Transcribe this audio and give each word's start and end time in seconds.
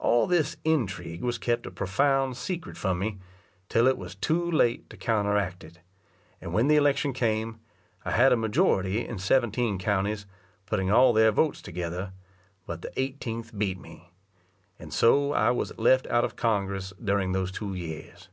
All 0.00 0.26
this 0.26 0.56
intrigue 0.64 1.22
was 1.22 1.38
kept 1.38 1.64
a 1.64 1.70
profound 1.70 2.36
secret 2.36 2.76
from 2.76 2.98
me, 2.98 3.20
till 3.68 3.86
it 3.86 3.96
was 3.96 4.16
too 4.16 4.50
late 4.50 4.90
to 4.90 4.96
counteract 4.96 5.62
it; 5.62 5.78
and 6.40 6.52
when 6.52 6.66
the 6.66 6.74
election 6.74 7.12
came, 7.12 7.60
I 8.04 8.10
had 8.10 8.32
a 8.32 8.36
majority 8.36 9.06
in 9.06 9.20
seventeen 9.20 9.78
counties, 9.78 10.26
putting 10.66 10.90
all 10.90 11.12
their 11.12 11.30
votes 11.30 11.62
together, 11.62 12.12
but 12.66 12.82
the 12.82 12.90
eighteenth 13.00 13.56
beat 13.56 13.78
me; 13.78 14.10
and 14.76 14.92
so 14.92 15.32
I 15.32 15.52
was 15.52 15.78
left 15.78 16.08
out 16.08 16.24
of 16.24 16.34
Congress 16.34 16.92
during 17.00 17.30
those 17.30 17.52
two 17.52 17.72
years. 17.72 18.28